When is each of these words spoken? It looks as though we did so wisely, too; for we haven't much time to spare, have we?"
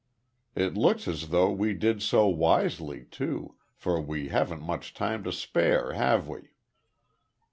It 0.55 0.73
looks 0.75 1.07
as 1.07 1.29
though 1.29 1.51
we 1.51 1.75
did 1.75 2.01
so 2.01 2.25
wisely, 2.27 3.05
too; 3.11 3.53
for 3.75 4.01
we 4.01 4.29
haven't 4.29 4.63
much 4.63 4.95
time 4.95 5.23
to 5.25 5.31
spare, 5.31 5.93
have 5.93 6.27
we?" 6.27 6.55